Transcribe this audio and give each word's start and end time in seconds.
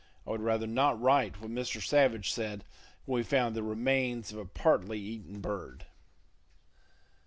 I 0.25 0.31
would 0.31 0.41
rather 0.41 0.65
not 0.65 0.99
write 0.99 1.39
what 1.39 1.51
Mr. 1.51 1.79
Savage 1.79 2.31
said 2.31 2.65
when 3.05 3.19
we 3.19 3.23
found 3.23 3.53
the 3.55 3.61
remains 3.61 4.33
of 4.33 4.39
a 4.39 4.45
partly 4.45 4.99
eaten 4.99 5.41
bird. 5.41 5.85